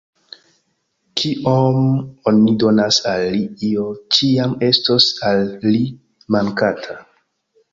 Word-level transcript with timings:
Kiom 1.19 1.83
oni 2.31 2.55
donas 2.65 2.97
al 3.11 3.27
li, 3.35 3.43
io 3.69 3.85
ĉiam 4.17 4.57
estos 4.69 5.11
al 5.31 5.47
li 5.69 5.85
“mankanta”. 6.39 6.99